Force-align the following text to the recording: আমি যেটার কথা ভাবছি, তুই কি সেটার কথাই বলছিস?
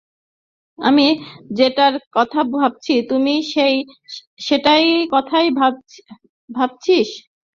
আমি 0.79 1.07
যেটার 1.57 1.93
কথা 2.13 2.41
ভাবছি, 2.55 2.93
তুই 3.09 3.19
কি 3.45 3.67
সেটার 4.45 4.81
কথাই 5.13 5.47
বলছিস? 6.49 7.09